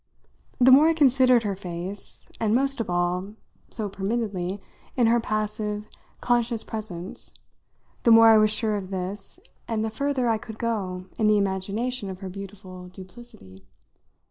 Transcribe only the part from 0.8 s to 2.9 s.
I considered her face and most of